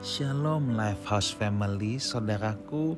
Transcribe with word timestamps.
Shalom 0.00 0.80
Lifehouse 0.80 1.36
Family, 1.36 2.00
saudaraku. 2.00 2.96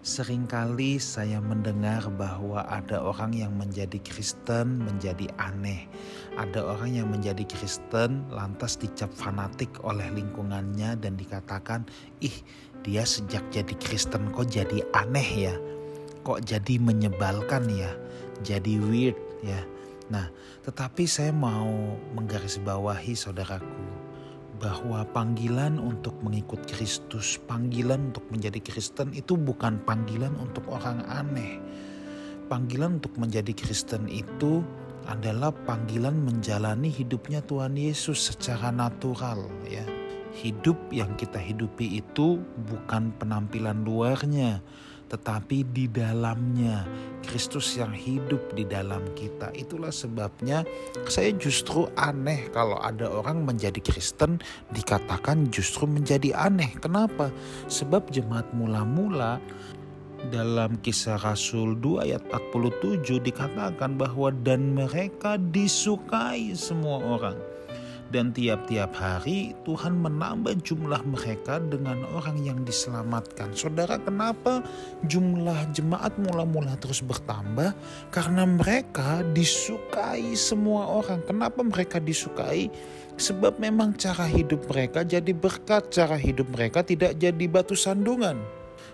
Seringkali 0.00 0.96
saya 0.96 1.36
mendengar 1.36 2.08
bahwa 2.16 2.64
ada 2.64 3.04
orang 3.04 3.36
yang 3.36 3.52
menjadi 3.60 4.00
Kristen 4.00 4.80
menjadi 4.80 5.28
aneh. 5.36 5.84
Ada 6.40 6.64
orang 6.64 6.96
yang 6.96 7.12
menjadi 7.12 7.44
Kristen 7.44 8.24
lantas 8.32 8.80
dicap 8.80 9.12
fanatik 9.12 9.84
oleh 9.84 10.08
lingkungannya 10.16 10.96
dan 10.96 11.20
dikatakan, 11.20 11.84
"Ih, 12.24 12.40
dia 12.88 13.04
sejak 13.04 13.44
jadi 13.52 13.76
Kristen 13.76 14.32
kok 14.32 14.48
jadi 14.48 14.80
aneh 14.96 15.28
ya? 15.44 15.54
Kok 16.24 16.40
jadi 16.40 16.80
menyebalkan 16.80 17.68
ya? 17.68 17.92
Jadi 18.40 18.80
weird 18.80 19.44
ya?" 19.44 19.60
Nah, 20.08 20.32
tetapi 20.64 21.04
saya 21.04 21.36
mau 21.36 22.00
menggarisbawahi 22.16 23.12
saudaraku 23.12 23.99
bahwa 24.60 25.02
panggilan 25.16 25.80
untuk 25.80 26.12
mengikut 26.20 26.60
Kristus, 26.68 27.40
panggilan 27.48 28.12
untuk 28.12 28.28
menjadi 28.28 28.60
Kristen 28.60 29.16
itu 29.16 29.40
bukan 29.40 29.80
panggilan 29.88 30.36
untuk 30.36 30.68
orang 30.68 31.00
aneh. 31.08 31.56
Panggilan 32.52 33.00
untuk 33.00 33.16
menjadi 33.16 33.56
Kristen 33.56 34.04
itu 34.12 34.60
adalah 35.08 35.48
panggilan 35.64 36.12
menjalani 36.12 36.92
hidupnya 36.92 37.40
Tuhan 37.40 37.72
Yesus 37.74 38.30
secara 38.30 38.68
natural 38.68 39.48
ya. 39.64 39.82
Hidup 40.30 40.76
yang 40.94 41.16
kita 41.18 41.40
hidupi 41.40 41.98
itu 41.98 42.38
bukan 42.68 43.10
penampilan 43.18 43.82
luarnya, 43.82 44.62
tetapi 45.10 45.66
di 45.74 45.90
dalamnya 45.90 46.86
Kristus 47.26 47.76
yang 47.76 47.90
hidup 47.90 48.54
di 48.54 48.64
dalam 48.64 49.02
kita. 49.18 49.50
Itulah 49.52 49.90
sebabnya 49.90 50.62
saya 51.10 51.34
justru 51.36 51.90
aneh 51.98 52.48
kalau 52.54 52.78
ada 52.80 53.10
orang 53.10 53.42
menjadi 53.44 53.82
Kristen 53.82 54.38
dikatakan 54.70 55.50
justru 55.50 55.84
menjadi 55.90 56.32
aneh. 56.38 56.72
Kenapa? 56.78 57.28
Sebab 57.66 58.08
jemaat 58.14 58.48
mula-mula 58.54 59.42
dalam 60.30 60.76
kisah 60.84 61.16
Rasul 61.20 61.74
2 61.80 62.06
ayat 62.06 62.22
47 62.28 63.18
dikatakan 63.24 63.96
bahwa 63.96 64.28
dan 64.44 64.76
mereka 64.76 65.40
disukai 65.40 66.52
semua 66.52 67.00
orang 67.00 67.36
dan 68.10 68.34
tiap-tiap 68.34 68.90
hari 68.98 69.54
Tuhan 69.62 69.94
menambah 70.02 70.66
jumlah 70.66 71.02
mereka 71.06 71.62
dengan 71.62 72.02
orang 72.10 72.42
yang 72.42 72.58
diselamatkan. 72.66 73.54
Saudara, 73.54 74.02
kenapa 74.02 74.66
jumlah 75.06 75.70
jemaat 75.70 76.18
mula-mula 76.18 76.74
terus 76.82 77.00
bertambah? 77.06 77.70
Karena 78.10 78.44
mereka 78.44 79.22
disukai 79.30 80.34
semua 80.34 80.90
orang. 80.90 81.22
Kenapa 81.22 81.62
mereka 81.62 82.02
disukai? 82.02 82.66
Sebab 83.14 83.62
memang 83.62 83.94
cara 83.94 84.26
hidup 84.26 84.66
mereka 84.66 85.06
jadi 85.06 85.30
berkat, 85.30 85.94
cara 85.94 86.18
hidup 86.18 86.50
mereka 86.50 86.82
tidak 86.82 87.14
jadi 87.14 87.44
batu 87.46 87.78
sandungan. 87.78 88.42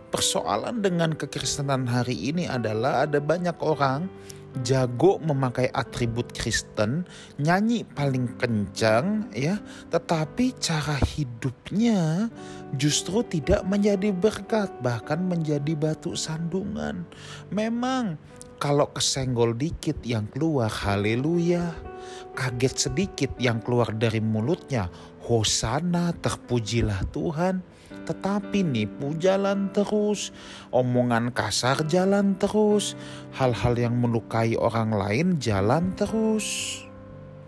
Persoalan 0.06 0.84
dengan 0.84 1.16
kekristenan 1.16 1.88
hari 1.88 2.30
ini 2.30 2.46
adalah 2.46 3.08
ada 3.08 3.18
banyak 3.18 3.58
orang 3.58 4.06
jago 4.64 5.20
memakai 5.20 5.68
atribut 5.72 6.32
Kristen, 6.32 7.04
nyanyi 7.36 7.84
paling 7.84 8.38
kencang 8.40 9.28
ya, 9.34 9.60
tetapi 9.92 10.56
cara 10.56 10.96
hidupnya 10.96 12.30
justru 12.76 13.20
tidak 13.26 13.66
menjadi 13.68 14.14
berkat, 14.14 14.72
bahkan 14.80 15.20
menjadi 15.20 15.76
batu 15.76 16.16
sandungan. 16.16 17.04
Memang 17.52 18.16
kalau 18.56 18.88
kesenggol 18.92 19.52
dikit 19.52 20.00
yang 20.00 20.24
keluar 20.32 20.72
haleluya, 20.72 21.76
kaget 22.32 22.88
sedikit 22.88 23.32
yang 23.36 23.60
keluar 23.60 23.92
dari 23.92 24.22
mulutnya 24.24 24.88
hosana 25.26 26.14
terpujilah 26.22 27.02
Tuhan 27.10 27.60
tetapi 28.06 28.62
nipu 28.62 29.18
jalan 29.18 29.68
terus, 29.74 30.30
omongan 30.70 31.34
kasar 31.34 31.82
jalan 31.90 32.38
terus, 32.38 32.94
hal-hal 33.34 33.74
yang 33.74 33.98
melukai 33.98 34.54
orang 34.54 34.94
lain 34.94 35.42
jalan 35.42 35.90
terus. 35.98 36.85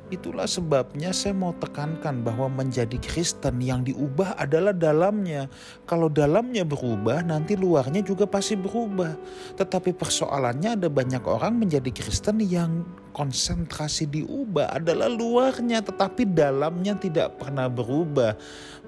Itulah 0.08 0.48
sebabnya 0.48 1.12
saya 1.12 1.36
mau 1.36 1.52
tekankan 1.52 2.24
bahwa 2.24 2.48
menjadi 2.48 2.96
Kristen 2.96 3.60
yang 3.60 3.84
diubah 3.84 4.40
adalah 4.40 4.72
dalamnya. 4.72 5.52
Kalau 5.84 6.08
dalamnya 6.08 6.64
berubah, 6.64 7.20
nanti 7.20 7.60
luarnya 7.60 8.00
juga 8.00 8.24
pasti 8.24 8.56
berubah. 8.56 9.12
Tetapi 9.60 9.92
persoalannya 9.92 10.80
ada 10.80 10.88
banyak 10.88 11.20
orang 11.28 11.60
menjadi 11.60 11.92
Kristen 11.92 12.40
yang 12.40 12.88
konsentrasi 13.12 14.08
diubah 14.08 14.80
adalah 14.80 15.12
luarnya, 15.12 15.84
tetapi 15.84 16.24
dalamnya 16.24 16.96
tidak 16.96 17.36
pernah 17.36 17.68
berubah. 17.68 18.32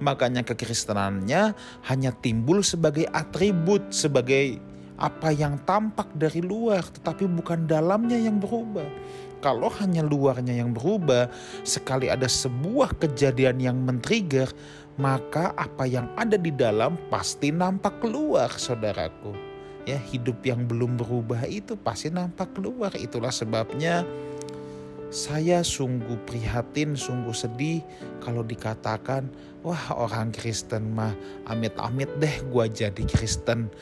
Makanya 0.01 0.41
kekristenannya 0.41 1.53
hanya 1.85 2.11
timbul 2.17 2.65
sebagai 2.65 3.05
atribut, 3.13 3.93
sebagai 3.93 4.57
apa 4.97 5.33
yang 5.33 5.61
tampak 5.69 6.09
dari 6.17 6.41
luar, 6.41 6.81
tetapi 6.81 7.29
bukan 7.29 7.69
dalamnya 7.69 8.17
yang 8.17 8.41
berubah. 8.41 8.85
Kalau 9.41 9.73
hanya 9.81 10.05
luarnya 10.05 10.53
yang 10.53 10.77
berubah, 10.77 11.25
sekali 11.65 12.13
ada 12.13 12.29
sebuah 12.29 12.93
kejadian 13.01 13.57
yang 13.57 13.77
men-trigger, 13.81 14.47
maka 15.01 15.49
apa 15.57 15.89
yang 15.89 16.05
ada 16.13 16.37
di 16.37 16.53
dalam 16.53 16.93
pasti 17.09 17.49
nampak 17.49 17.97
keluar, 18.05 18.53
saudaraku. 18.53 19.33
Ya, 19.89 19.97
hidup 19.97 20.45
yang 20.45 20.69
belum 20.69 21.01
berubah 21.01 21.41
itu 21.49 21.73
pasti 21.73 22.13
nampak 22.13 22.53
keluar. 22.53 22.93
Itulah 22.93 23.33
sebabnya 23.33 24.05
saya 25.09 25.65
sungguh 25.65 26.21
prihatin, 26.29 26.93
sungguh 26.93 27.33
sedih 27.33 27.81
kalau 28.21 28.45
dikatakan, 28.45 29.25
wah 29.65 29.89
orang 29.97 30.29
Kristen 30.29 30.93
mah 30.93 31.17
amit-amit 31.49 32.07
deh 32.21 32.45
gua 32.53 32.69
jadi 32.69 33.01
Kristen 33.09 33.73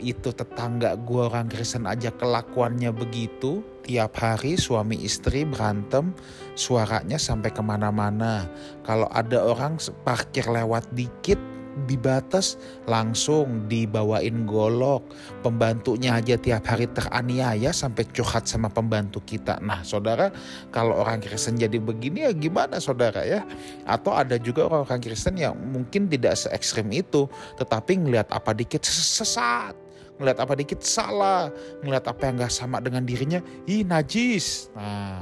itu 0.00 0.32
tetangga 0.32 0.96
gue 0.96 1.22
orang 1.28 1.48
Kristen 1.48 1.88
aja 1.88 2.12
kelakuannya 2.12 2.92
begitu 2.92 3.64
tiap 3.86 4.18
hari 4.18 4.58
suami 4.58 5.00
istri 5.06 5.46
berantem 5.46 6.12
suaranya 6.58 7.16
sampai 7.16 7.54
ke 7.54 7.62
mana-mana 7.62 8.44
kalau 8.82 9.08
ada 9.14 9.40
orang 9.46 9.78
parkir 10.04 10.44
lewat 10.44 10.84
dikit 10.92 11.38
di 11.84 12.00
batas 12.00 12.56
langsung 12.88 13.68
dibawain 13.68 14.48
golok. 14.48 15.04
Pembantunya 15.44 16.16
aja 16.16 16.40
tiap 16.40 16.64
hari 16.64 16.88
teraniaya 16.88 17.68
sampai 17.76 18.08
curhat 18.08 18.48
sama 18.48 18.72
pembantu 18.72 19.20
kita. 19.20 19.60
Nah 19.60 19.84
saudara 19.84 20.32
kalau 20.72 20.96
orang 20.96 21.20
Kristen 21.20 21.60
jadi 21.60 21.76
begini 21.76 22.24
ya 22.24 22.32
gimana 22.32 22.80
saudara 22.80 23.20
ya? 23.28 23.44
Atau 23.84 24.16
ada 24.16 24.40
juga 24.40 24.64
orang-orang 24.72 25.04
Kristen 25.04 25.36
yang 25.36 25.52
mungkin 25.52 26.08
tidak 26.08 26.40
se 26.40 26.48
ekstrim 26.48 26.88
itu 26.96 27.28
tetapi 27.60 28.00
ngelihat 28.00 28.32
apa 28.32 28.56
dikit 28.56 28.80
sesat 28.88 29.85
ngeliat 30.16 30.38
apa 30.40 30.52
dikit 30.56 30.80
salah, 30.80 31.52
ngeliat 31.84 32.04
apa 32.08 32.22
yang 32.28 32.40
gak 32.40 32.52
sama 32.52 32.80
dengan 32.80 33.04
dirinya, 33.04 33.40
ih 33.68 33.84
najis. 33.84 34.72
Nah, 34.72 35.20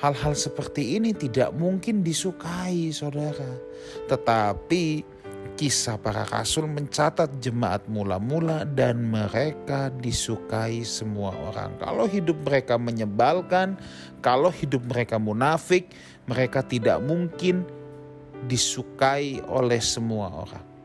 hal-hal 0.00 0.32
seperti 0.32 0.96
ini 0.96 1.12
tidak 1.12 1.52
mungkin 1.52 2.00
disukai 2.00 2.88
saudara. 2.94 3.60
Tetapi 4.08 5.16
kisah 5.58 5.98
para 5.98 6.22
rasul 6.30 6.70
mencatat 6.70 7.42
jemaat 7.42 7.82
mula-mula 7.90 8.62
dan 8.62 9.10
mereka 9.10 9.90
disukai 9.98 10.86
semua 10.86 11.34
orang. 11.34 11.74
Kalau 11.82 12.06
hidup 12.06 12.38
mereka 12.46 12.78
menyebalkan, 12.78 13.74
kalau 14.22 14.48
hidup 14.54 14.86
mereka 14.86 15.18
munafik, 15.18 15.90
mereka 16.30 16.62
tidak 16.62 17.02
mungkin 17.02 17.66
disukai 18.46 19.42
oleh 19.50 19.82
semua 19.82 20.30
orang 20.30 20.77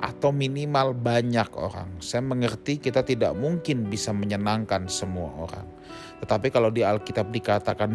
atau 0.00 0.28
minimal 0.28 0.92
banyak 0.92 1.48
orang. 1.56 1.88
Saya 2.04 2.20
mengerti 2.20 2.76
kita 2.76 3.00
tidak 3.00 3.32
mungkin 3.32 3.88
bisa 3.88 4.12
menyenangkan 4.12 4.84
semua 4.92 5.32
orang. 5.48 5.66
Tetapi 6.20 6.48
kalau 6.48 6.72
di 6.72 6.80
Alkitab 6.80 7.28
dikatakan 7.28 7.92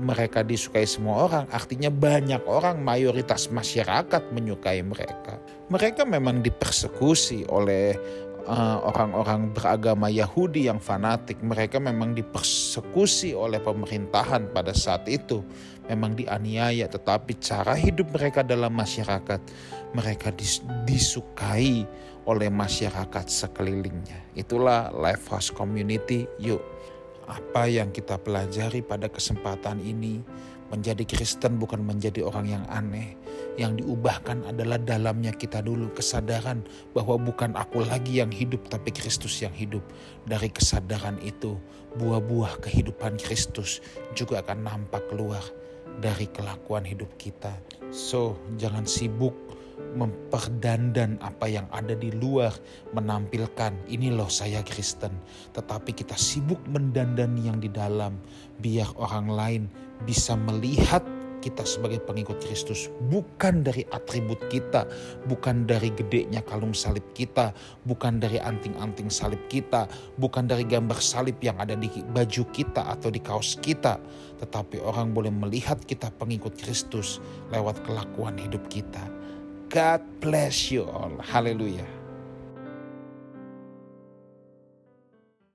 mereka 0.00 0.40
disukai 0.40 0.84
semua 0.88 1.28
orang, 1.28 1.44
artinya 1.52 1.92
banyak 1.92 2.44
orang, 2.48 2.80
mayoritas 2.80 3.52
masyarakat 3.52 4.32
menyukai 4.32 4.80
mereka. 4.80 5.36
Mereka 5.68 6.08
memang 6.08 6.40
dipersekusi 6.40 7.48
oleh 7.52 7.96
eh, 7.96 8.29
orang-orang 8.50 9.46
uh, 9.46 9.50
beragama 9.54 10.10
Yahudi 10.10 10.66
yang 10.66 10.82
fanatik. 10.82 11.38
Mereka 11.38 11.78
memang 11.78 12.18
dipersekusi 12.18 13.30
oleh 13.30 13.62
pemerintahan 13.62 14.50
pada 14.50 14.74
saat 14.74 15.06
itu. 15.06 15.46
Memang 15.86 16.14
dianiaya, 16.18 16.86
tetapi 16.86 17.38
cara 17.38 17.74
hidup 17.74 18.14
mereka 18.14 18.46
dalam 18.46 18.74
masyarakat 18.74 19.40
mereka 19.94 20.30
dis 20.30 20.62
disukai 20.86 21.82
oleh 22.26 22.50
masyarakat 22.50 23.26
sekelilingnya. 23.26 24.38
Itulah 24.38 24.94
Lifehouse 24.94 25.50
Community. 25.50 26.26
Yuk, 26.38 26.62
apa 27.26 27.66
yang 27.70 27.90
kita 27.90 28.18
pelajari 28.18 28.82
pada 28.82 29.10
kesempatan 29.10 29.82
ini 29.82 30.22
menjadi 30.70 31.02
Kristen 31.02 31.58
bukan 31.58 31.82
menjadi 31.82 32.22
orang 32.22 32.46
yang 32.46 32.64
aneh. 32.70 33.18
Yang 33.58 33.82
diubahkan 33.84 34.46
adalah 34.46 34.78
dalamnya 34.78 35.34
kita 35.34 35.60
dulu 35.60 35.90
kesadaran 35.90 36.62
bahwa 36.94 37.18
bukan 37.18 37.58
aku 37.58 37.82
lagi 37.82 38.22
yang 38.22 38.30
hidup 38.30 38.70
tapi 38.70 38.94
Kristus 38.94 39.42
yang 39.42 39.52
hidup. 39.52 39.82
Dari 40.28 40.48
kesadaran 40.52 41.18
itu 41.20 41.58
buah-buah 41.98 42.62
kehidupan 42.62 43.18
Kristus 43.18 43.82
juga 44.14 44.40
akan 44.46 44.58
nampak 44.64 45.02
keluar 45.10 45.42
dari 45.98 46.30
kelakuan 46.30 46.86
hidup 46.86 47.10
kita. 47.18 47.50
So, 47.90 48.38
jangan 48.56 48.86
sibuk 48.86 49.34
memperdandan 49.96 51.18
apa 51.18 51.50
yang 51.50 51.66
ada 51.74 51.98
di 51.98 52.14
luar, 52.14 52.54
menampilkan 52.94 53.74
ini 53.90 54.14
loh 54.14 54.30
saya 54.30 54.62
Kristen. 54.62 55.10
Tetapi 55.56 55.90
kita 55.90 56.14
sibuk 56.14 56.60
mendandani 56.70 57.50
yang 57.50 57.58
di 57.58 57.66
dalam, 57.72 58.14
biar 58.62 58.86
orang 58.94 59.26
lain 59.26 59.62
bisa 60.06 60.38
melihat 60.38 61.02
kita 61.40 61.64
sebagai 61.64 61.98
pengikut 62.04 62.38
Kristus 62.40 62.92
bukan 63.08 63.64
dari 63.64 63.82
atribut 63.90 64.38
kita, 64.52 64.86
bukan 65.26 65.64
dari 65.66 65.90
gedenya 65.92 66.44
kalung 66.44 66.76
salib 66.76 67.04
kita, 67.16 67.50
bukan 67.88 68.20
dari 68.20 68.38
anting-anting 68.38 69.08
salib 69.08 69.40
kita, 69.48 69.88
bukan 70.20 70.46
dari 70.46 70.62
gambar 70.68 71.00
salib 71.00 71.36
yang 71.40 71.58
ada 71.58 71.74
di 71.74 71.88
baju 72.12 72.44
kita 72.52 72.86
atau 72.92 73.08
di 73.08 73.18
kaos 73.18 73.58
kita, 73.58 73.98
tetapi 74.38 74.78
orang 74.80 75.10
boleh 75.16 75.32
melihat 75.32 75.80
kita 75.84 76.12
pengikut 76.20 76.54
Kristus 76.54 77.18
lewat 77.50 77.82
kelakuan 77.82 78.36
hidup 78.38 78.62
kita. 78.70 79.02
God 79.70 80.02
bless 80.18 80.70
you 80.74 80.82
all. 80.82 81.14
Haleluya. 81.22 81.99